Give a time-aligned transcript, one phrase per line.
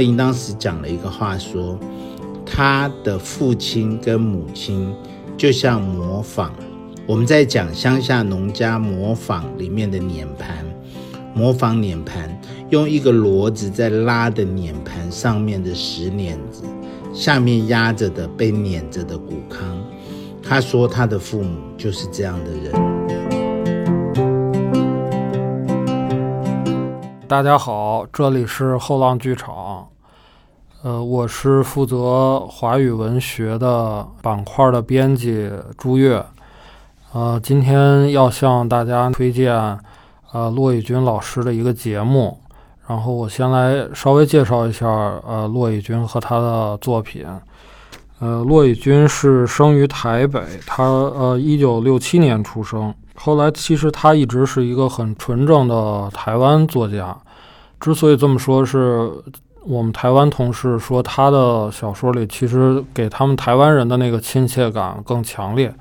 [0.00, 1.78] 林当时讲了一个话，说
[2.46, 4.90] 他的父亲跟母亲
[5.36, 6.50] 就像模仿。
[7.06, 10.64] 我们在讲乡下农家模仿里面的碾盘，
[11.34, 12.34] 模仿碾盘，
[12.70, 16.62] 用一个骡子在拉的碾盘上面的石碾子，
[17.12, 19.58] 下面压着的被碾着的谷糠。
[20.42, 22.72] 他说他的父母就是这样的人。
[27.28, 29.69] 大家好，这里是后浪剧场，
[30.82, 36.24] 呃，我是负责华语文学的板块的编辑朱越。
[37.12, 39.54] 呃，今天要向大家推荐
[40.32, 42.38] 呃骆以军老师的一个节目，
[42.86, 47.26] 然后我先来稍微介绍一下呃骆以军和他的作品。
[48.20, 57.14] 呃，骆以军是生于台北，他呃一九六七年出生，后来其实他一直是一个很纯正的台湾作家。
[57.78, 59.10] 之所以这么说，是
[59.66, 65.74] 我们台湾同事说他的小说里其实给他们台湾人的那个亲切感更强烈。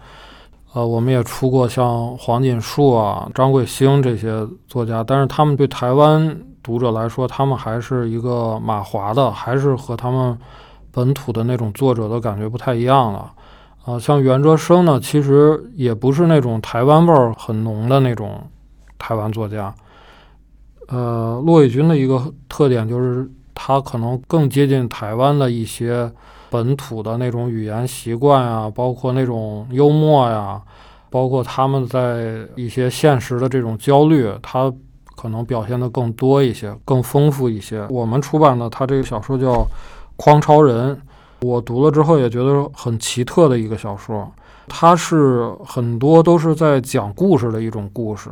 [0.74, 10.38] 呃，我们也出过像黄锦树啊、张贵兴这些作家，但是他们对台湾读者来说，他们还是一个马华的，还是和他们
[10.92, 13.32] 本土的那种作者的感觉不太一样了。
[13.84, 18.40] 啊，像袁哲生呢，其实也不是那种台湾味儿很浓的那种
[19.00, 19.74] 台湾作家。
[20.90, 23.28] 呃，骆以军的一个特点就是
[23.62, 26.10] 他可能更接近台湾的一些。
[26.52, 30.60] 本土的那种语言习惯啊，包括那种幽默呀，
[31.12, 34.74] 包括他们在一些现实的这种焦虑，他
[35.16, 37.86] 可能表现的更多一些，更丰富一些。
[37.92, 39.54] 我们出版的他这个小说叫
[40.16, 40.96] 《匡超人》，
[41.42, 44.28] 我读了之后也觉得很奇特的一个小说。
[44.68, 48.32] 它是很多都是在讲故事的一种故事，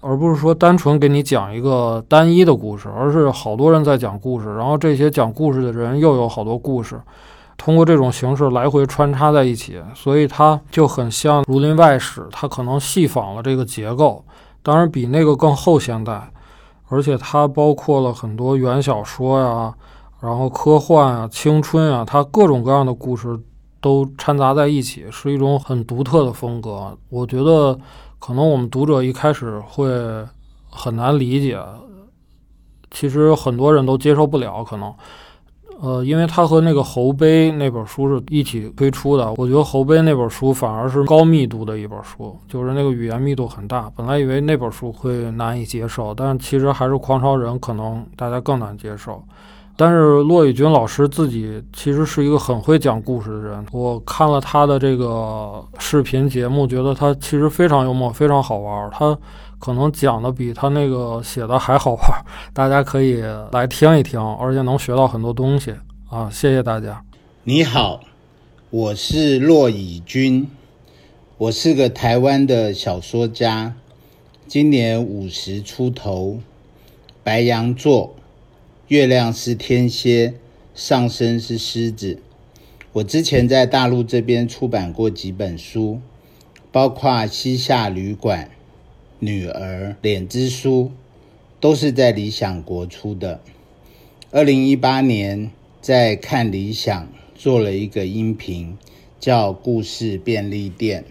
[0.00, 7.00] 而不是说单纯给你讲一个单一的故事，而是好多人在讲故事，然后这些讲故事的人又有好多故事。
[7.58, 14.22] 通过这种形式来回穿插在一起，所以它就很像《儒林外史》，它可能细仿了这个结构，
[14.62, 16.30] 当然比那个更后现代，
[16.88, 19.74] 而且它包括了很多原小说呀，
[20.20, 23.40] 然后科幻啊、青春啊，它各种各样的故事
[23.80, 26.94] 都掺杂在一起，是一种很独特的风格。
[27.08, 27.78] 我觉得
[28.18, 29.88] 可能我们读者一开始会
[30.68, 31.58] 很难理解，
[32.90, 34.92] 其实很多人都接受不了，可能。
[35.78, 43.92] 呃，因为它和那个侯碑那本书是一起推出的，我觉得侯碑那本书反而是高密度的一本书，就是那个语言密度很大。
[43.94, 49.22] 本来以为那本书会难以接受，但其实还是《狂潮人》可能大家更难接受。
[49.76, 58.90] 但是骆以军老师自己其实是一个很会讲故事的人，我看了他的这个视频节目，觉得他其实非常幽默，非常好玩。
[58.90, 59.16] 他。
[59.58, 62.00] 可能讲的比他那个写的还好玩，
[62.52, 63.22] 大家可以
[63.52, 65.74] 来听一听，而且能学到很多东西
[66.10, 66.28] 啊！
[66.30, 67.02] 谢谢大家。
[67.42, 68.00] 你好，
[68.68, 70.46] 我是骆以军，
[71.38, 73.72] 我是个台湾的小说家，
[74.46, 76.38] 今年五十出头，
[77.24, 78.14] 白羊座，
[78.88, 80.34] 月亮是天蝎，
[80.72, 82.20] 上升是狮子。
[82.92, 86.00] 我之前在大陆这边出版过几本书，
[86.70, 88.44] 包括《西夏旅馆》。
[89.18, 90.92] 女儿脸之书
[91.58, 93.40] 都是在理想国出的。
[94.30, 98.78] 二零一八年在看理想做了一个音频，
[99.18, 101.02] 叫《故事便利店》。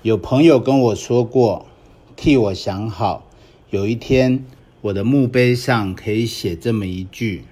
[0.00, 1.66] 有朋友跟我说过，
[2.16, 3.26] 替我想好，
[3.68, 4.46] 有一天
[4.82, 7.44] 我的墓碑上可以写这么一句：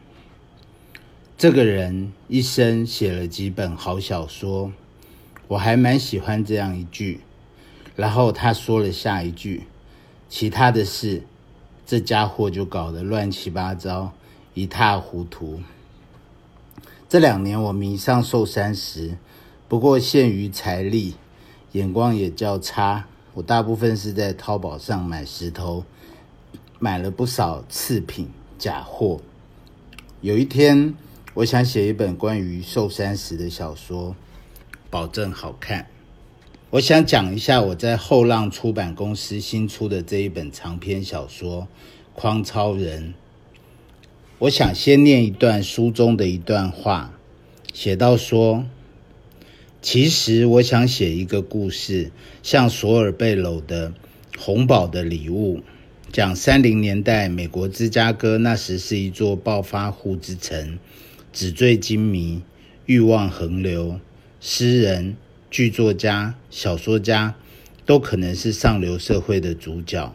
[1.37, 4.73] 这个人一生写了几本好小说。
[5.49, 7.21] 我还蛮喜欢这样一句。
[7.97, 9.65] 然后他说了下一句
[10.31, 11.25] ：“其他的事，
[11.85, 14.13] 这家伙就搞得乱七八糟，
[14.55, 15.61] 一塌糊涂。”
[17.11, 19.19] 这两年我迷上寿山石，
[19.69, 21.17] 不过限于财力，
[21.73, 23.05] 眼光也较差。
[23.35, 25.85] 我大部分是在淘宝上买石头，
[26.79, 28.29] 买了不少次品
[28.59, 29.21] 假货。
[30.21, 30.95] 有一天，
[31.35, 34.15] 我想写一本关于寿山石的小说，
[34.89, 35.87] 保证好看。
[36.71, 41.63] 我想讲一下我在后浪出版公司新出的这一本长篇小说
[42.15, 43.09] 《匡超人》。
[44.41, 47.13] 我想先念一段书中的一段话，
[47.73, 48.65] 写到说
[49.83, 53.91] ：“其实我想写一个故事，像索尔贝楼的
[54.39, 55.59] 《红宝的礼物》，
[56.11, 60.79] 讲三零年代美国芝加哥那时是一座暴发户之城，
[61.33, 62.43] 纸醉金迷，
[62.87, 64.01] 欲望横流，
[64.41, 65.17] 诗人。”
[65.51, 67.35] 剧作家、小说家
[67.87, 70.15] 都可能是上流社会的主角，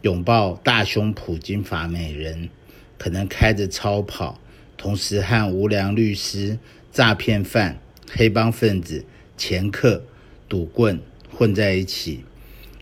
[0.00, 2.48] 拥抱大胸脯金发美人，
[2.96, 4.40] 可能开着超跑，
[4.78, 6.58] 同时和无良律师、
[6.90, 7.78] 诈骗犯、
[8.10, 9.04] 黑帮分子、
[9.36, 10.02] 前客、
[10.48, 10.98] 赌棍
[11.30, 12.24] 混在一起，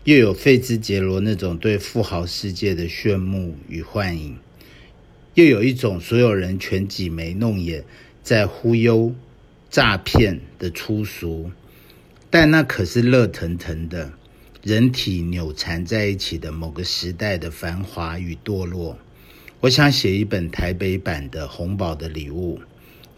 [0.09, 4.39] 又有费兹杰罗那种对富豪世界的炫目与幻影，
[5.35, 7.83] 又有一种所有人全挤眉弄眼
[8.23, 9.13] 在忽悠、
[9.69, 11.51] 诈骗的粗俗，
[12.31, 14.11] 但那可是热腾腾的。
[14.63, 18.97] 人体扭缠在一起的某个时代的繁华与堕落，
[19.59, 22.57] 我想写一本台北版的《红宝的礼物》，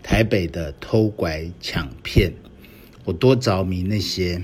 [0.04, 2.34] 台北的偷拐抢骗，
[3.06, 4.44] 我多着迷那些。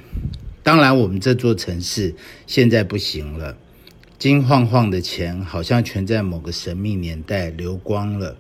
[0.68, 2.14] 当然，我们这座城市
[2.46, 3.58] 现在不行了，
[4.20, 8.36] 金晃晃的钱好像全在某个神秘年代流光了。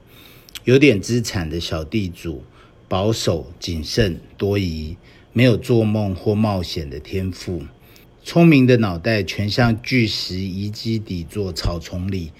[0.66, 2.44] 有点资产的小地主，
[2.90, 4.98] 保守、谨慎、多疑，
[5.32, 7.64] 没有做梦或冒险的天赋。
[8.26, 12.34] 聪明的脑袋全像巨石遗迹底座草丛里，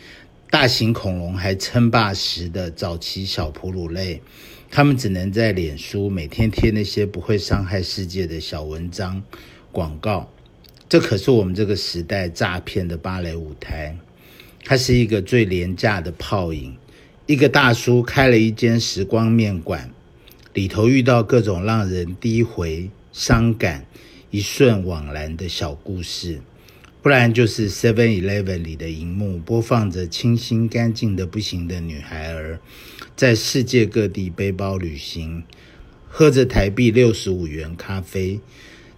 [0.52, 4.22] 大型恐龙还称霸时的早期小哺乳类，
[4.70, 9.24] 他们只能在脸书每天贴那些不会伤害世界的小文章、
[9.72, 10.32] 广告。
[10.90, 13.98] 这可是我们这个时代诈骗的芭蕾舞台，
[14.64, 16.76] 它是一个最廉价的泡影。
[17.26, 19.90] 一个大叔开了一间时光面馆，
[20.54, 23.86] 里头遇到各种让人低回、伤感。
[24.30, 26.42] 一瞬惘然的小故事，
[27.02, 32.60] 不然就是 Seven Eleven 里的荧幕播放着清新干净的不行的女孩儿，
[33.16, 35.44] 在世界各地背包旅行，
[36.10, 38.42] 喝着台币六十五元咖啡。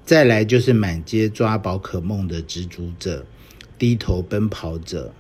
[0.09, 3.27] 再来就是满街抓宝可梦的执着者，
[3.77, 5.13] 低头奔跑者，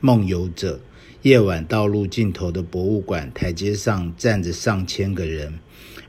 [0.00, 0.78] 梦游者。
[1.22, 5.58] 夜晚道路尽头的博物馆台阶上站着上千个人，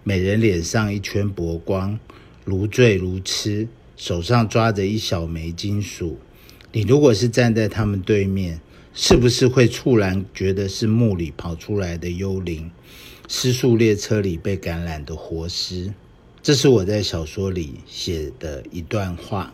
[0.03, 1.97] 每人脸上一圈薄光。
[2.43, 6.19] 如醉如痴，手上抓着一小枚金属。
[6.73, 8.59] 你如果是站在他们对面，
[8.93, 12.69] 是不是会猝然觉得是墓里跑出来的幽灵，
[13.29, 15.93] 失速列车里被感染的活尸？
[16.45, 19.51] 这是我在小说里写的一段话。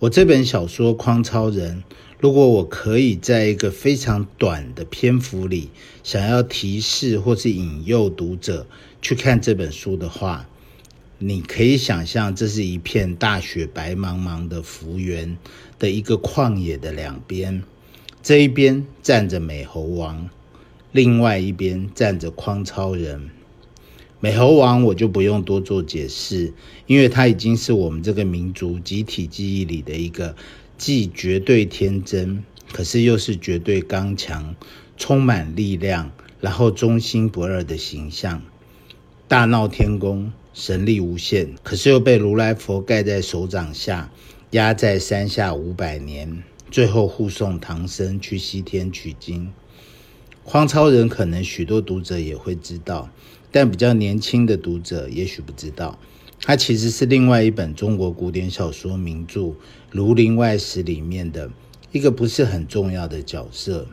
[0.00, 1.84] 我这本小说《匡超人》，
[2.18, 5.70] 如果我可以在一个非常短的篇幅里，
[6.02, 8.66] 想要提示或是引诱读者
[9.00, 10.48] 去看这本书的话。
[11.18, 15.38] 你可以想象，这是一片大雪白茫茫的幅员
[15.78, 17.62] 的一个旷野的两边，
[18.20, 20.28] 这一边站着美猴王，
[20.90, 23.30] 另外一边站着匡超人。
[24.20, 26.52] 美猴王我就不用多做解释，
[26.86, 30.36] 因为他已经是我们这个民族集体记忆里的一个
[30.78, 34.54] 既绝对天真，可是又是绝对刚强、
[34.96, 38.42] 充满力量，然后忠心不二的形象。
[39.26, 40.32] 大闹天宫。
[40.52, 44.10] 神力无限，可是又被如来佛盖在手掌下，
[44.50, 49.52] 压在山下五百年，最后护送唐僧去西天取经。
[50.42, 53.08] 荒超人可能许多读者也会知道，
[53.52, 55.98] 但比较年轻的读者也许不知道，
[56.42, 59.40] 它其实是另外一本中国古典小说名著
[59.90, 61.50] 《儒林外史》里面的
[61.92, 63.86] 一个不是很重要的角色。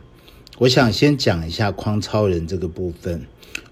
[0.58, 3.20] 我想先讲一下匡超人这个部分。《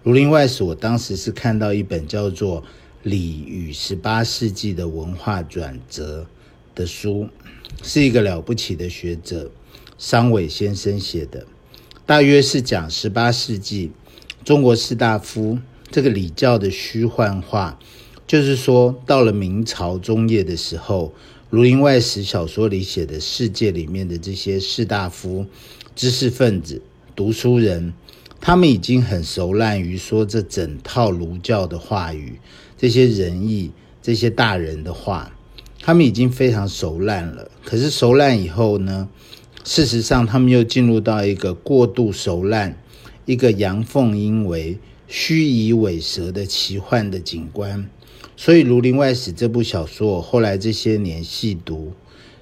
[0.03, 2.63] 儒林外史》，我当时是看到一本叫做
[3.03, 6.27] 《礼与十八世纪的文化转折》
[6.79, 7.29] 的书，
[7.83, 9.51] 是一个了不起的学者
[9.99, 11.47] 商伟先生写的，
[12.05, 13.91] 大约是讲十八世纪
[14.45, 15.59] 中国士大夫
[15.91, 17.79] 这个礼教的虚幻化，
[18.27, 21.15] 就是说到了明朝中叶的时候，
[21.49, 25.47] 《儒林外史》小说里写的世界里面的这些士大夫。
[25.95, 26.83] 知识分子、
[27.15, 27.95] 读书人，
[28.39, 32.39] 他们已经很熟烂于说这整套儒教的话语，
[32.77, 33.71] 这些仁义、
[34.03, 35.33] 这些大人的话，
[35.81, 37.51] 他们已经非常熟烂了。
[37.65, 39.09] 可是熟烂以后呢，
[39.65, 42.79] 事实上他们又进入到一个过度熟烂、
[43.25, 47.89] 一个阳奉阴违、虚以委蛇的奇幻的景观。
[48.37, 51.93] 所以《儒林外史》这部小说，我后来这些年细读，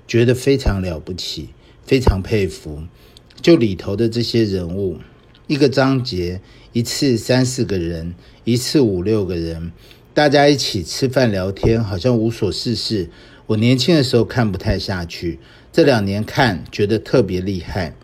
[0.08, 1.50] 觉得非常了不起，
[1.86, 2.82] 非常佩服。
[3.40, 4.98] 就里头的这些人物，
[5.46, 6.40] 一个章节
[6.72, 9.70] 一次三四个人，一次五六个人，
[10.12, 13.10] 大家一起吃饭聊天，好像无所事事。
[13.46, 15.38] 我年轻的时候看不太下去，
[15.70, 17.94] 这两年看觉得特别厉害。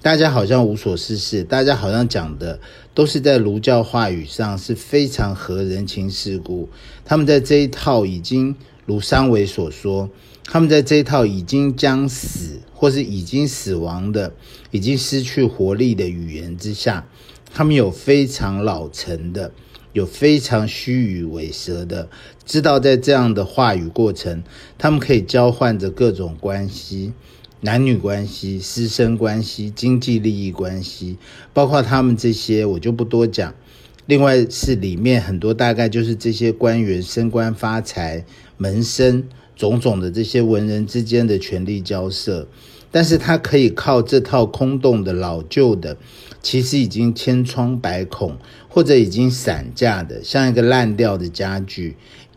[0.00, 2.60] 大家好像无所事事，大家好像讲的
[2.94, 6.68] 都是在儒教话语上是非常合人情世故。
[7.04, 8.54] 他们在这一套已经
[8.86, 10.08] 如三维所说。
[10.44, 14.32] 他们在这一套已经将死或是已经死亡的、
[14.70, 17.04] 已经失去活力的语言之下，
[17.52, 19.52] 他们有非常老成的、
[19.92, 22.08] 有非常虚与委蛇的，
[22.46, 24.44] 知道在这样的话语过程，
[24.78, 27.12] 他们可以交换着各种关系、
[27.60, 31.16] 男女关系、师生关系、经济利益关系，
[31.52, 33.54] 包括他们这些我就不多讲。
[34.06, 38.24] 另外是里面很多大概就是这些官员升官发财、
[38.56, 39.24] 门生
[39.56, 42.46] 种种的这些文人之间的权力交涉。
[42.90, 45.98] 但是他可以靠这套空洞的老旧的，
[46.40, 51.96] 其实已经千疮百孔，或者已经散架的，像一个烂掉的家具，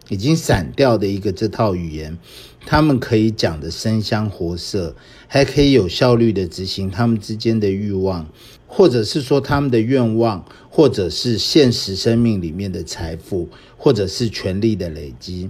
[0.09, 2.17] 已经散掉的一个这套语言，
[2.65, 4.96] 他们可以讲的生香活色，
[5.27, 8.27] 还可以有效率的执行他们之间的欲望，
[8.68, 15.50] 或者是说他们的愿望，或者是现实生命里面的财富，或者是权力的累积，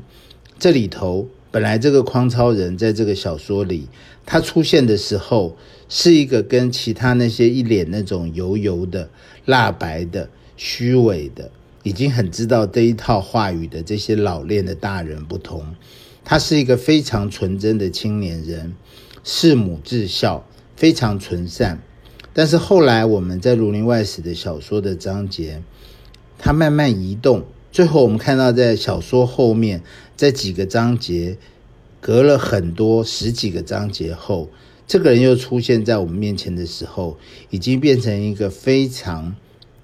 [0.57, 1.27] 这里头。
[1.53, 3.85] 本来这个匡超人在这个小说里，
[4.25, 5.57] 他出现的时候
[5.89, 9.09] 是一个跟其他那些一脸那种油油的、
[9.43, 11.51] 蜡白的、虚伪的，
[11.83, 15.61] 已经很知道这一套话语的这些老练的大人不同。
[16.23, 18.73] 他是一个非常纯真的青年人，
[19.23, 21.81] 弑母至孝，非常纯善。
[22.33, 25.61] 但是后来我们在《儒林外史》的小说的章节，
[26.37, 27.43] 他慢慢移动。
[27.71, 29.81] 最后，我们看到在小说后面，
[30.15, 31.37] 在几个章节，
[31.99, 34.49] 隔了很多十几个章节后，
[34.87, 37.17] 这个人又出现在我们面前的时候，
[37.49, 39.35] 已经变成一个非常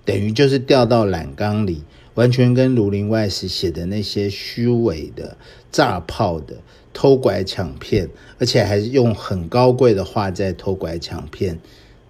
[0.03, 1.83] 等于就是掉到染缸里，
[2.17, 5.37] 完全跟《儒林外史》写的那些虚伪的、
[5.71, 6.57] 炸炮的、
[6.91, 8.09] 偷拐抢骗，
[8.39, 11.59] 而且还是用很高贵的话在偷拐抢骗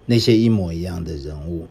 [0.06, 1.66] 那些一模一样的人物。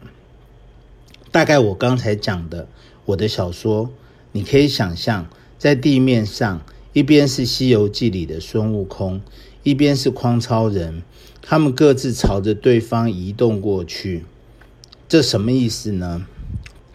[1.32, 2.68] 大概我刚才讲的。
[3.06, 3.90] 我的小说，
[4.34, 9.22] 你可以想象，在地面上，一边是《西游记》里的孙悟空，
[9.64, 11.02] 一边是匡超人，
[11.42, 14.26] 他们各自朝着对方移动过去。
[15.08, 16.28] 这什么意思呢？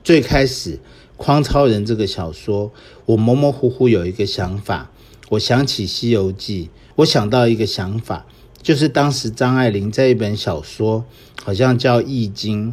[0.04, 0.78] 最开始，
[1.22, 2.72] 匡超人这个小说，
[3.06, 4.90] 我模模糊糊有一个想法，
[5.28, 6.64] 我想起《西游记》，
[6.96, 8.26] 我想到一个想法，
[8.60, 11.04] 就是当时张爱玲在一本小说，
[11.44, 12.70] 好像叫《易经》。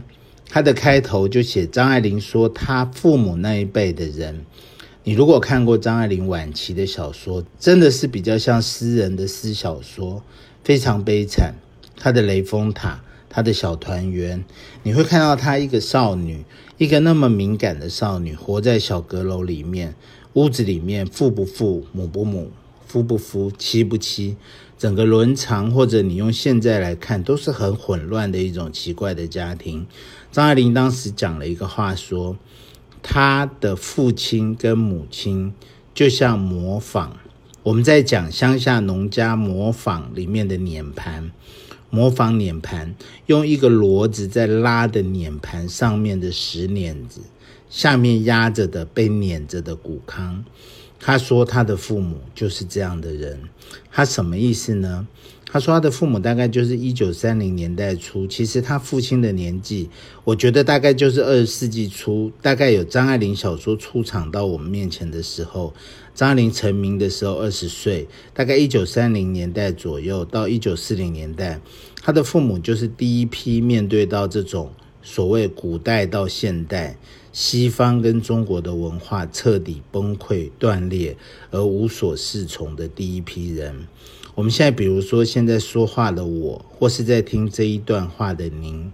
[0.49, 4.43] 它的开头就写张爱玲说，她父母那一辈的人，
[5.03, 10.23] 你如果看过张爱玲晚期的小说，真的是比较像诗人的诗小说，
[10.63, 11.53] 非常悲惨。
[11.95, 14.43] 她的雷峰塔，她的小团圆，
[14.81, 16.43] 你会看到她一个少女，
[16.79, 19.95] 一个那么敏感的少女，活在小阁楼里面，
[20.31, 22.51] 屋子里面父不父，母不母，
[22.87, 24.37] 夫不夫，妻不妻，
[24.77, 29.85] 整个伦常或者你用现在来看，都是很混乱的一种奇怪的家庭。
[30.31, 32.37] 张爱玲当时讲了一个话，说
[33.03, 35.53] 她的父亲跟母亲
[35.93, 37.17] 就像模仿。
[37.63, 41.29] 我们在讲乡下农家模仿里面的碾盘，
[41.89, 47.21] 模仿碾盘，用一个骡子在拉的碾盘上面的石碾子，
[47.69, 50.43] 下面压着的被碾着的谷糠。
[50.99, 53.39] 他说他的父母就是这样的人，
[53.89, 55.07] 他什么意思呢？
[55.51, 59.89] 他说他的父母大概就是一九三零年代初，其实他父亲的年纪，
[60.23, 65.73] 我觉得大概就是二十世纪初，大概有张爱玲小说出场到我们面前的时候，
[66.19, 71.61] 张爱玲成名的时候二十岁，大概一九三零年代左右到一九四零年代，
[72.01, 76.97] 他的父母就是第一批面对到这种所谓古代到现代
[77.31, 81.15] 西方跟中国的文化彻底崩溃断裂
[81.51, 83.87] 而无所适从的第一批人。
[84.35, 88.91] 我们现在，比如说现在说话的我，或是在听这一段话的您，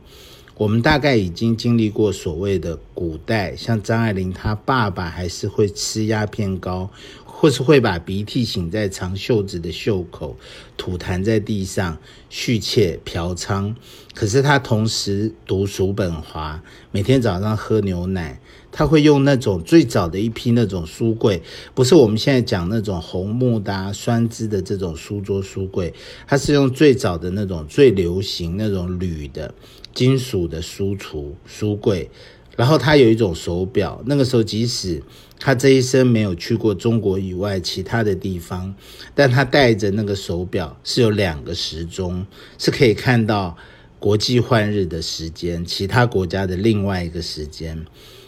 [0.57, 6.89] 我们大概已经经历过所谓的古代，像张爱玲她爸爸还是会吃鸦片膏。
[7.38, 10.38] 或是会把鼻涕擤在长袖子的袖口，
[10.77, 11.97] 吐痰在地上，
[12.29, 13.75] 续妾嫖娼。
[14.13, 18.39] 可是她同时读叔本华，每天早上喝牛奶。
[18.77, 21.41] 他会用那种最早的一批那种书柜，
[21.74, 25.94] 不是我们现在讲那种红木的、酸枝的这种书桌书柜，
[26.27, 29.53] 他是用最早的那种最流行那种铝的、
[29.94, 32.10] 金属的书橱书柜。
[32.58, 35.01] 然后他有一种手表，那个时候即使
[35.39, 38.75] 他这一生没有去过中国以外其他的地方，
[39.13, 42.25] 但他带着那个手表是有两个时钟，
[42.58, 43.55] 是可以看到
[43.99, 47.85] 国际换日的时间，其他国家的另外一个时间。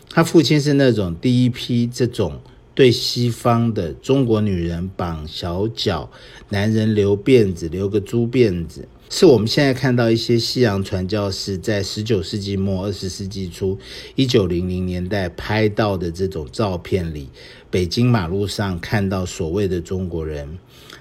[0.09, 2.39] 他父亲是那种第一批这种
[2.73, 6.09] 对西方的中国女人绑小脚，
[6.49, 8.87] 男人留辫子，留个猪辫子。
[9.09, 13.77] 是我们现在看到一些西洋传教士在十九世纪末、二十世纪初、
[14.15, 17.29] 一九零零年代拍到的这种照片里，
[17.69, 20.57] 北京马路上看到所谓的中国人。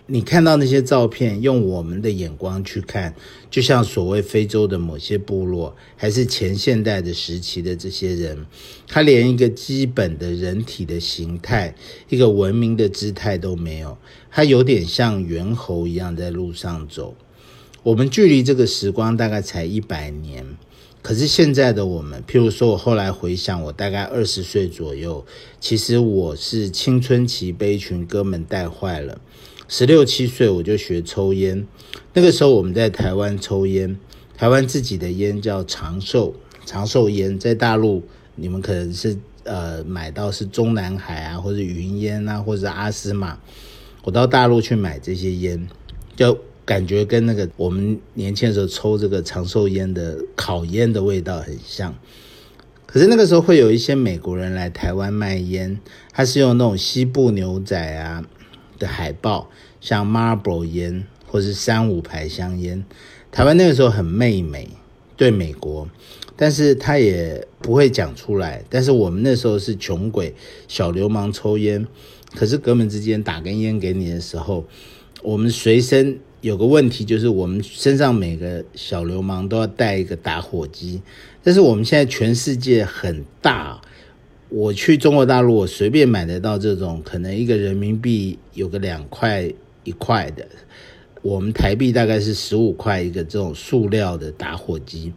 [0.08, 3.12] 你看到那些照片，用我们的眼光去看，
[3.50, 8.46] 就像所谓非洲的某些部落，还是前现代的时期的这些人，
[8.86, 11.74] 他连一个基本的人体的形态、
[12.08, 13.98] 一个文明的姿态都没有，
[14.30, 17.16] 他有点像猿猴一样在路上走。
[17.82, 20.46] 我们距离这个时光大概才一百年，
[21.02, 25.26] 可是现在的我们，譬如说我后来回想，我大概二十岁左右，
[25.58, 29.20] 其实我是青春期被一群哥们带坏了。
[29.68, 31.66] 十六七岁我就学抽烟，
[32.12, 33.98] 那个时候我们在台湾抽烟，
[34.36, 38.04] 台湾自己的烟叫长寿长寿烟，在大陆
[38.36, 43.38] 你们可能是呃买到是中南海啊，或者云烟啊，或者阿斯玛。
[44.04, 45.66] 我到大陆去买这些烟，
[46.14, 51.92] 就感觉跟那个我们年轻的时候抽这个长寿烟的烤烟的味道很像。
[52.86, 55.76] 可是那个时候会有一些美国人来台湾卖烟，
[56.12, 58.24] 他是用那种西部牛仔啊。
[58.78, 59.48] 的海报，
[59.80, 62.84] 像 Marlboro 烟或是三五牌香烟，
[63.30, 64.68] 台湾那个时候很媚美，
[65.16, 65.88] 对美国，
[66.36, 68.62] 但是他也不会讲出来。
[68.70, 70.34] 但是我们那时候是穷鬼、
[70.68, 71.86] 小流氓抽烟，
[72.34, 74.64] 可是哥们之间打根烟给你的时候，
[75.22, 81.02] 我们随身有个问题，就是我们身上每个小流氓都要带一个打火机。
[81.42, 83.80] 但是我们现在全世界很大。
[84.48, 90.46] 我去中国大陆，我随便买得到这种，可能一个人民币有个两块一块的，
[91.20, 95.12] 我们台币大概是十五块一个这种塑料的打火机。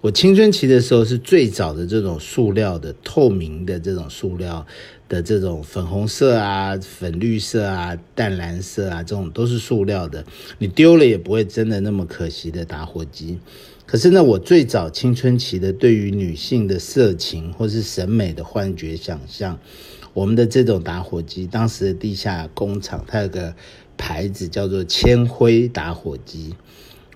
[0.00, 4.64] 我青春期的时候是最早的这种塑料的透明的这种塑料
[5.08, 10.24] 的这种粉红色啊、粉绿色啊、淡蓝色啊，这种都是塑料的，
[10.58, 13.38] 你丢了也不会真的那么可惜的打火机。
[13.90, 19.58] 可是呢，我最早青春期的对于女性的色情或是审美的幻觉想象，
[20.12, 23.54] 我们的这种打火机，当时的地下工厂它有个
[23.96, 26.54] 牌子叫做千辉打火机。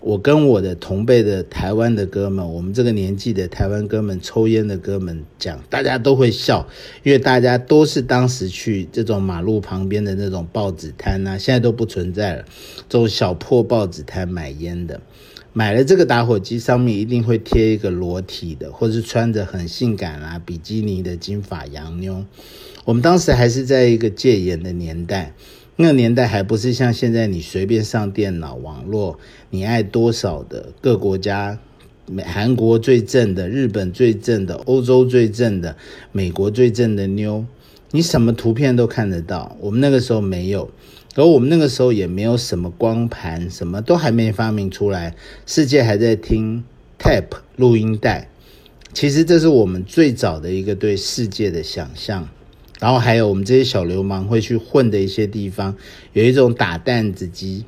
[0.01, 6.67] 我跟我的同辈的台湾的哥们，我们这个年纪的台湾哥们抽烟的哥们讲，大家都会笑，
[7.03, 12.45] 因为大家都是当时去这种马路旁边的那种报纸摊啊，现在都不存在了，
[12.89, 14.99] 这种小破报纸摊买烟的。
[15.55, 22.25] 买了这个打火机，上面一定会贴一个裸体的，或是穿着很性感啊比基尼的金发洋妞。
[22.87, 25.35] 我们当时还是在一个戒严的年代，
[25.77, 29.19] 那个年代还不是像现在你随便上电脑网络，
[29.51, 31.59] 你爱多少的各国家，
[32.07, 35.77] 美韩国最正的，日本最正的，欧洲最正的，
[36.13, 37.45] 美国最正的妞，
[37.91, 39.55] 你什么图片都看得到。
[39.61, 40.71] 我们那个时候没有。
[41.15, 46.65] 而我们那个时候也没有什么光盘，什么都还没发明出来，世界还在听
[46.99, 48.29] tape 录音带。
[48.95, 52.29] 其实这是我们最早的一个对世界的想象。
[52.81, 55.77] 然后还有我们这些小流氓会去混的一些地方，
[56.15, 57.65] 有一种打弹子机。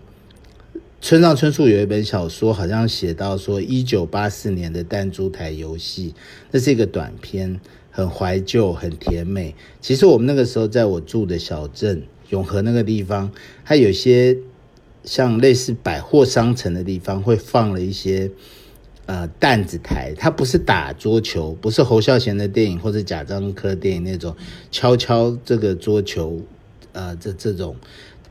[1.00, 6.14] 村上春树有一本小说，好像写到说一九八四年的弹珠台游戏，
[6.50, 9.54] 那是一个短片，很怀旧，很甜美。
[9.80, 12.02] 其实我们那个时候在我住的小镇。
[12.34, 13.30] 永和那个地方，
[13.64, 14.36] 它有些
[15.04, 18.28] 像类似百货商城的地方，会放了一些
[19.06, 20.12] 呃弹子台。
[20.18, 24.34] 它不是打桌球，不是侯孝贤的电影或者贾樟柯电影那种
[24.72, 26.40] 敲敲这个桌球，
[26.92, 27.76] 呃，这这种，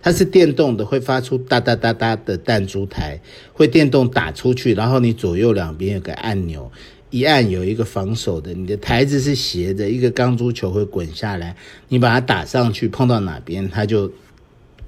[0.02, 3.22] 它是电动的，会发出哒哒哒哒的弹珠台，
[3.54, 6.70] 会电动打出去，然后你左右两边有个按钮。
[7.14, 11.56] 一按有一个防守的，你的台子是斜着，一个钢珠球会滚下来，
[11.88, 14.12] 你把它打上去，碰到哪边它就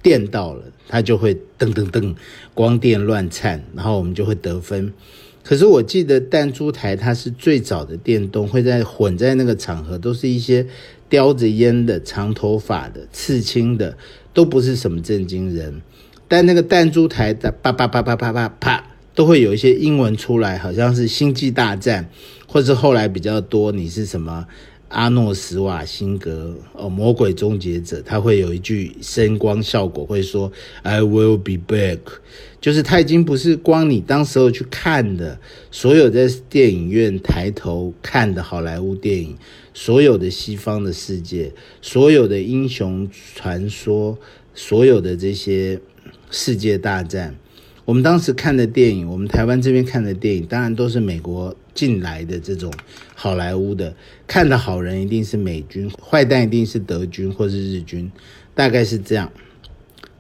[0.02, 2.16] 电到了，它就会噔噔噔，
[2.56, 4.92] 光电乱颤，然后我们就会得分。
[5.44, 10.66] 可是我记得弹珠台它是最早的电动，会在混在那个场合，都是一些
[11.08, 13.96] 叼着烟的、长头发的、刺青的，
[14.34, 15.80] 都不是什么正经人。
[16.28, 18.95] 但那个弹珠台的啪啪啪啪啪啪啪。
[19.16, 22.04] 都会有一些英文出来，好像是《星际大战》，
[22.52, 24.46] 或是后来比较多，你是什么
[24.90, 30.52] 阿诺斯瓦辛格哦，《魔鬼终结者》，他会有一句声光效果，会说
[30.84, 32.00] “I will be back”，
[32.60, 35.40] 就是他已经不是光你当时候去看的，
[35.72, 39.38] 所有在电影院抬头看的好莱坞电影，
[39.74, 44.18] 所有的西方的世界，所有的英雄传说，
[44.54, 45.80] 所有的这些
[46.30, 47.36] 世界大战。
[47.86, 52.74] 我们当时看的电影，我们台湾这边看的电影，当然都是美国进来的这种
[53.14, 53.96] 好莱坞的。
[54.26, 58.12] 看的好人一定是美军，坏蛋一定是德军或是日军，
[58.56, 59.32] 大概是这样。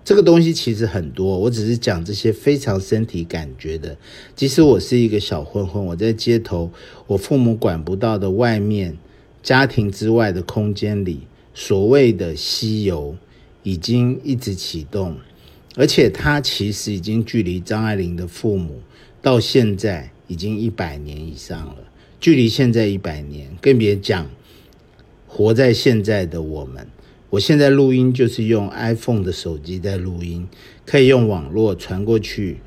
[0.04, 3.98] 这个东西其实很多，我只是讲这些非常身体感觉的。
[4.36, 6.72] 即使我是一个小混混，我在街头，
[7.08, 8.96] 我父母管不到的外面，
[9.42, 11.22] 家庭之外的空间里，
[11.56, 13.16] 所谓的西游
[13.64, 15.18] 已经一直启动。
[15.76, 18.82] 而且他其实已经距离张爱玲的父母
[19.22, 21.78] 到现在已经一百年以上了，
[22.20, 24.30] 距离现在一百年，更别讲
[25.28, 26.88] 活在现在的我们。
[27.32, 30.48] 我现在录音就是用 iPhone 的手机在录音，
[30.86, 32.58] 可以用网络传过去。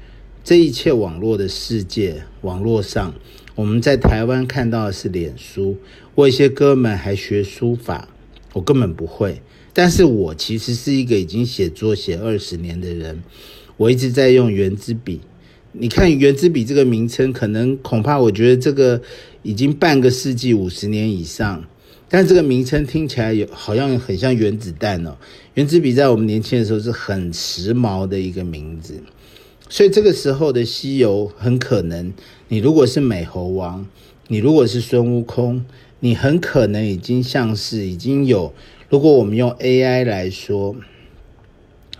[0.44, 3.14] 这一切网络的世界，网络上
[3.54, 5.78] 我们在台湾看到的是脸书，
[6.14, 8.08] 我一些哥们还学书法，
[8.52, 9.40] 我根本不会。
[9.78, 13.22] 但是我其实是一个已经写作写二十年的人，
[13.76, 15.20] 我一直在用圆珠笔。
[15.70, 19.00] 你看圆珠笔这个名称，可能恐怕我觉得这个
[19.44, 21.64] 已经半个世纪五十年以上，
[22.08, 25.16] 但这个名称听起来有好像很像原子弹哦。
[25.54, 29.00] 圆珠笔在我们年轻的时候是很时髦的一个名字。
[29.68, 32.12] 所以这个时候的西游很可能，
[32.48, 33.86] 你如果是美猴王，
[34.26, 35.64] 你如果是孙悟空，
[36.00, 38.52] 你很可能已经像是已经有，
[38.88, 40.74] 如果我们用 AI 来说，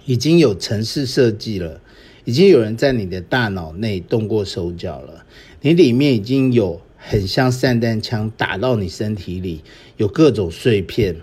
[0.07, 1.83] 已经有城市设计了，
[2.25, 5.27] 已经有人在你的大脑内动过手脚了，
[5.61, 9.63] 你里面已经有很像散弹枪打到你身体里，
[9.99, 11.17] 有各种碎片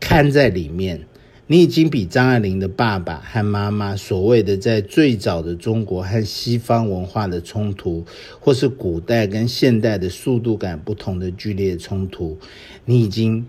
[0.00, 1.06] 看在里面。
[1.48, 8.04] 你已经比张爱玲的爸爸和妈妈所谓的在最早的中国和西方文化的冲突，
[8.40, 12.36] 或是古代跟现代的速度感不同的剧烈冲突，
[12.84, 13.46] 你已经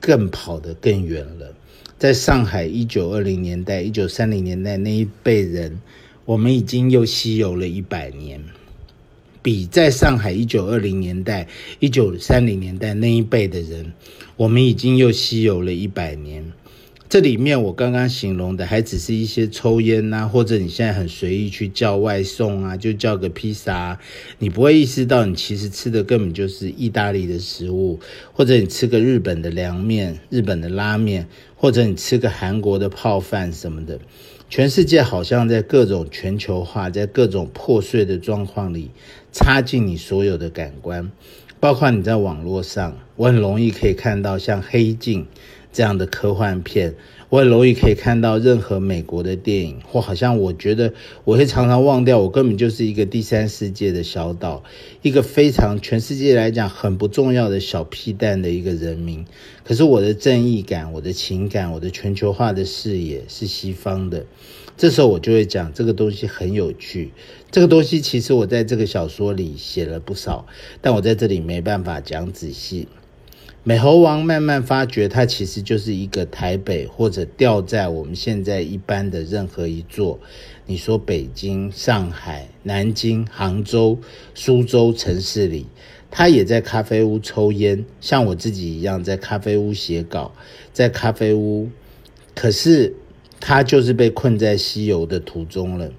[0.00, 1.54] 更跑得更远了。
[1.98, 5.80] 在上海一九二零年代、一九三零年代那一辈人，
[6.24, 8.42] 我们已经又西游了一百年，
[9.42, 13.92] 比在上海一九二零年代、一九三零年代那一辈的人，
[14.36, 16.52] 我们已经又西游了一百年。
[17.08, 24.00] 这里面我刚刚形容的，还只是一些抽烟呐，或者你现在很随意去叫外送啊，就叫个披萨，
[24.40, 28.00] 你不会意识到你其实吃的根本就是意大利的食物，
[28.32, 34.00] 或者你吃个日本的凉面、日本的拉面，或者你吃个韩国的泡饭什么的。
[34.50, 38.90] 全世界好像在各种全球化，在各种破碎的状况里，
[39.30, 41.12] 插进你所有的感官，
[41.60, 45.26] 包括你在网络上，我很容易可以看到像黑镜。
[45.76, 46.94] 这样的科幻片，
[47.28, 54.64] 我很容易可以看到任何美国的电影，或好像我觉得我会常常忘掉，我根本就是一个第三世界的小岛，
[55.02, 59.26] 一个非常全世界来讲很不重要的小屁蛋的一个人民。
[59.64, 64.24] 可是我的正义感、我的情感、我的全球化的视野是西方的。
[64.78, 67.12] 这时候我就会讲这个东西很有趣。
[67.50, 70.46] 这个东西其实我在这个小说里写了不少，
[70.80, 72.88] 但我在这里没办法讲仔细。
[73.68, 80.20] 美猴王慢慢发觉，它其实就是一个台北，或者掉在我们现在一般的任何一座，
[80.66, 83.98] 你说北京、上海、南京、杭州、
[84.36, 85.66] 苏州城市里，
[86.12, 90.32] 他也在咖啡屋抽烟，像我自己一样在咖啡屋写稿，
[90.72, 91.68] 在咖啡屋，
[92.36, 92.94] 可是
[93.40, 95.90] 他就是被困在西游的途中了。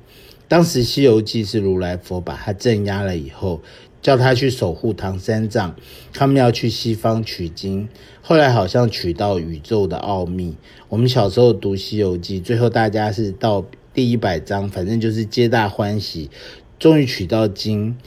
[0.47, 3.61] 当时《西游记》是如来佛把他镇压了以后。
[4.01, 5.75] 叫他去守护唐三藏，
[6.13, 7.89] 他们要去西方取经。
[8.21, 10.55] 后来好像取到宇宙的奥秘。
[10.89, 16.29] 我们小时候读《西游记》，最后大家是到第一百章，反正就是皆大欢喜，
[16.77, 17.97] 终于取到经。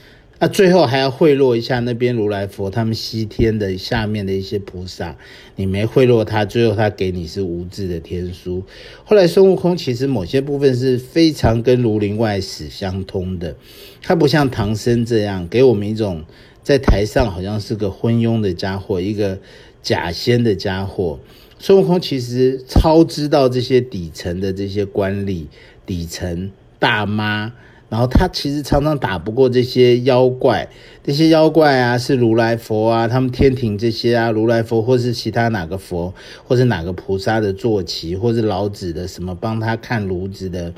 [0.43, 5.15] 那最后还要贿赂一下那边如来佛，他们西天的下面的一些菩萨，
[5.55, 8.65] 你没贿赂他，最后他给你是无字的天书。
[9.05, 13.55] 后来孙悟空其实某些部分是非常跟《儒林外史》相通的，
[14.01, 16.25] 他不像唐僧这样给我们一种
[16.63, 19.39] 在台上好像是个昏庸的家伙，一个
[19.83, 21.21] 假仙的家伙。
[21.59, 25.45] 孙悟空其实超知道这些底层的这些官吏、
[25.85, 27.53] 底层大妈。
[27.91, 30.69] 然后他其实常常打不过这些妖怪，
[31.03, 40.73] 这些妖怪啊是如来佛啊，他们天庭这些啊，如来佛或是其他哪个佛，或是哪个菩萨的坐骑，或是老子的什么帮他看炉子的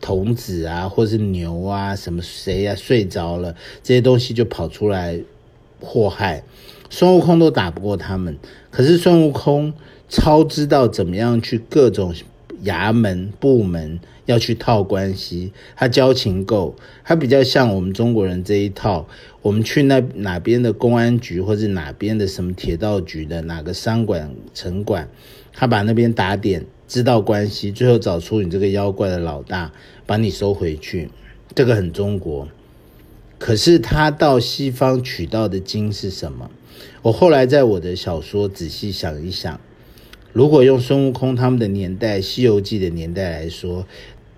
[0.00, 5.20] 童子啊，或是牛啊，什么谁呀睡着了，这些东西就跑出来
[5.80, 6.44] 祸害
[6.88, 8.38] 孙悟空都打不过他们，
[8.70, 9.74] 可是孙悟空
[10.08, 12.14] 超知道怎么样去各种。
[12.64, 19.08] 衙门部门要去套关系，他交情够，他比较像我们中国人这一套。
[19.42, 25.08] 我们去那哪边的公安局，或者哪边的什么铁道局的哪个商管城管，
[25.52, 29.72] 他把那边打点，知道关系，最后找出你这个妖怪的老大，
[30.06, 31.10] 把你收回去。
[31.54, 32.46] 这个很中国。
[33.38, 36.48] 可是他到西方取到的经是什么？
[37.02, 39.60] 我后来在我的小说仔细想一想。
[40.32, 43.86] 如果用孙悟空他们的年代，《西游记》的年代来说，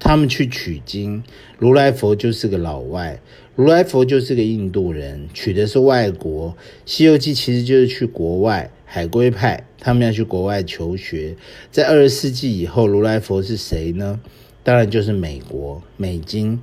[0.04, 1.24] 他们去取经，
[1.58, 3.18] 如来佛就是个老外，
[3.56, 6.50] 如来佛就是个印度人，取的是外国，
[6.84, 11.36] 《西游记》其实就是去国外，海归派他们要去国外求学。
[11.70, 14.20] 在二十世纪以后，如来佛是谁呢？
[14.62, 16.60] 当然就是美国美金。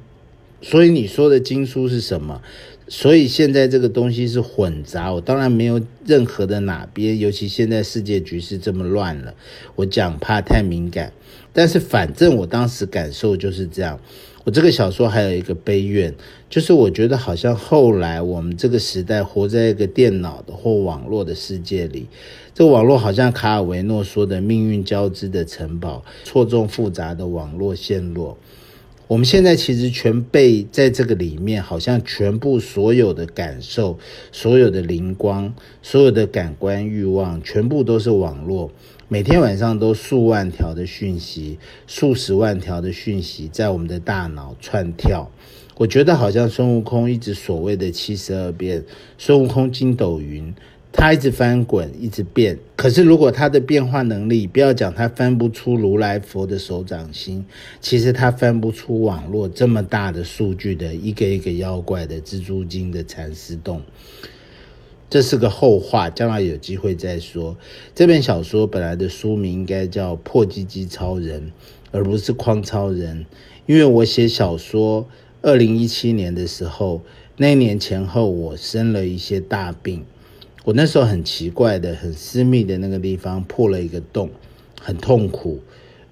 [0.62, 2.44] 所以你说的经书是什么？
[2.88, 9.34] 所以现在这个东西是混杂，我当然没有任何的哪边，尤其现在世界局势这么乱了，
[9.78, 11.12] 我讲怕太敏感。
[11.54, 14.00] 但是反正我当时感受就是这样，
[14.44, 16.14] 我这个小说还有一个悲怨，
[16.50, 22.08] 就是我觉得好像后来我们这个时代活在一个电脑的或网络的世界里，
[22.54, 28.38] 这个网络好像卡尔维诺说的命运交织的城堡，错综复杂的网络线路。
[29.08, 34.00] 我们现在其实全被在这个里面，好像全部所有的感受、
[34.32, 38.72] 所有的灵光、所有的感官欲望，全部都是网络。
[39.14, 45.30] 每天晚上都数万条的讯息，数十万条的讯息在我们的大脑串跳。
[45.76, 48.86] 我觉得好像孙悟空一直所谓的七十二变，
[49.18, 50.54] 孙悟空筋斗云，
[50.94, 52.58] 他一直翻滚，一直变。
[52.78, 57.46] 可是如果他的变化能力，不要讲他翻不出如来佛的手掌心，
[57.82, 63.82] 其实他翻不出网络这么大的数据的一个一个妖怪的蜘蛛精的蚕丝洞。
[65.12, 67.58] 这是个后话，将来有机会再说。
[67.94, 71.48] 这本小说本来的书名应该叫《破鸡鸡超人》，
[71.92, 73.26] 而不是《框超人》。
[73.66, 75.06] 因为我写小说，
[75.42, 77.02] 二零一七年的时候，
[77.36, 80.06] 那年前后我生了一些大病。
[80.64, 84.30] 我那时候很奇怪的，很私密的那个地方破了一个洞，
[84.80, 85.60] 很痛苦，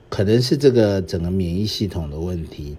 [0.10, 2.76] 可能是这个整个免疫系统的问题。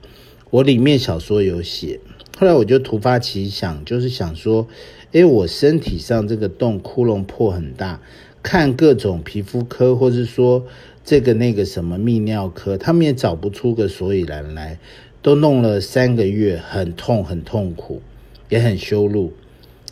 [0.50, 1.98] 我里面小说有写，
[2.36, 4.68] 后来我就突发奇想，就是想说。
[5.12, 8.00] 因为我身体上这个洞窟窿破很大，
[8.42, 10.64] 看各种皮肤科，或是说
[11.04, 14.78] 这个那个什么泌尿科，他们也找不出个所以然来，
[15.20, 18.00] 都弄了三个月，很痛很痛苦，
[18.48, 19.32] 也很羞辱。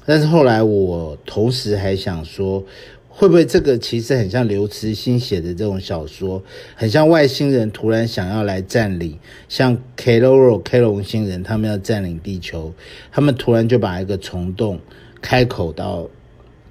[0.07, 2.65] 但是后来我同时还想说，
[3.09, 6.43] 会不会这个其实很像刘慈欣写的这种小说，
[6.77, 12.73] 很像外星人突然想要来占领，像 K 罗罗 K 龙星人他们要占领地球，
[13.11, 14.79] 他们突然就把一个虫洞。
[15.21, 16.09] 开口到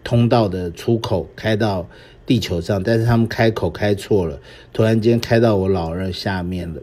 [0.03, 1.87] 通道的出口开到
[2.25, 4.39] 地球上，但是他们开口开错了，
[4.73, 6.81] 突然间开到我老二下面了。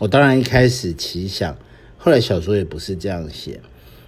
[0.00, 1.56] 我当然一开始奇想，
[1.96, 3.60] 后来小说也不是这样写，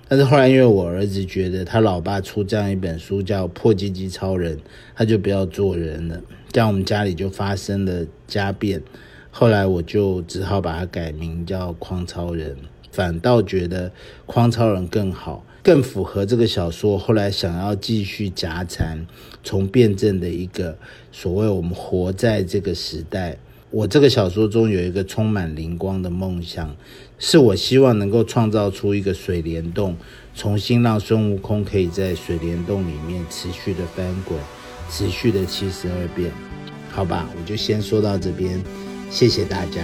[0.08, 4.56] 但是后来因为我儿子觉得他老爸出这样一本书叫《破鸡鸡超人》，
[4.94, 8.82] 他就不要做人了，这样我们家里就发生了家变。
[9.30, 12.52] 后来我就只好把它改名叫《匡超人》，
[12.90, 13.90] 反倒觉得
[14.24, 15.44] 《匡超人》更好。
[15.66, 19.04] 更符合这个小说后来想要继续夹缠，
[19.42, 20.78] 从辩证的一个
[21.10, 23.36] 所谓我们活在这个时代。
[23.72, 26.76] 我这个小说中有一个充满灵光的梦想，
[27.18, 29.96] 是我希望能够创造出一个水帘洞，
[30.36, 34.38] 重新让孙悟空可以在水帘洞里面持续的翻滚，
[34.88, 36.30] 持续的七十二变。
[36.92, 38.62] 好吧，我就先说到这边，
[39.10, 39.82] 谢谢大家。